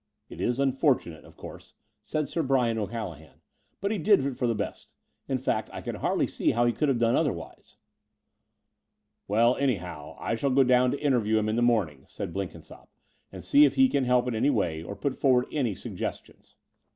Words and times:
"It 0.29 0.41
is 0.41 0.59
unfortunate, 0.59 1.23
of 1.25 1.37
course," 1.37 1.75
said 2.01 2.27
Sir 2.27 2.41
Bryan 2.41 2.79
O'Callaghan: 2.79 3.39
"but 3.79 3.91
he 3.91 3.99
did 3.99 4.25
it 4.25 4.35
for 4.35 4.47
the 4.47 4.55
best. 4.55 4.95
In 5.27 5.37
fact 5.37 5.69
I 5.71 5.81
hardly 5.81 6.25
see 6.25 6.53
how 6.53 6.65
he 6.65 6.73
could 6.73 6.89
have 6.89 6.97
done 6.97 7.15
otherwise." 7.15 7.77
"Well, 9.27 9.55
anyhow, 9.57 10.17
I 10.19 10.33
shall 10.33 10.49
go 10.49 10.63
down 10.63 10.89
to 10.89 10.99
interview 10.99 11.37
him 11.37 11.47
in 11.49 11.55
the 11.55 11.61
morning," 11.61 12.05
said 12.07 12.33
Blenkinsopp, 12.33 12.89
"and 13.31 13.43
see 13.43 13.63
if 13.63 13.75
he 13.75 13.87
can 13.89 14.05
help 14.05 14.27
in 14.27 14.33
any 14.33 14.49
way 14.49 14.81
or 14.81 14.95
put 14.95 15.13
forward 15.13 15.45
any 15.51 15.75
suggestions." 15.75 16.55